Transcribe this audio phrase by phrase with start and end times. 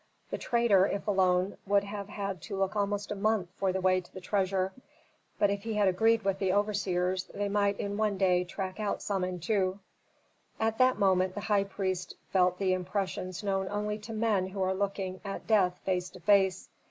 [0.31, 4.01] The traitor, if alone, would have had to look almost a month for the way
[4.01, 4.73] to the treasure,
[5.37, 9.03] but if he had agreed with the overseers they might in one day track out
[9.03, 9.77] Samentu.
[10.59, 14.73] At that moment the high priest felt the impressions known only to men who are
[14.73, 16.67] looking at death face to face.